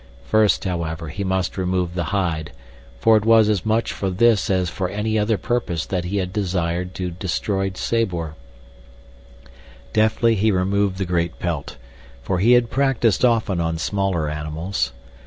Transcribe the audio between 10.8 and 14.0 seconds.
the great pelt, for he had practiced often on